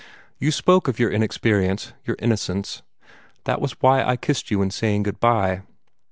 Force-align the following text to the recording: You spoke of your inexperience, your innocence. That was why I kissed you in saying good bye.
You 0.39 0.49
spoke 0.51 0.87
of 0.87 0.97
your 0.97 1.11
inexperience, 1.11 1.93
your 2.05 2.15
innocence. 2.17 2.81
That 3.43 3.61
was 3.61 3.73
why 3.81 4.03
I 4.03 4.15
kissed 4.17 4.49
you 4.49 4.63
in 4.63 4.71
saying 4.71 5.03
good 5.03 5.19
bye. 5.19 5.61